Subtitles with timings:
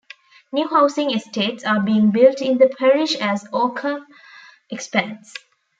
[0.51, 4.07] New housing estates are being built in the parish as Oakham
[4.71, 5.31] expands.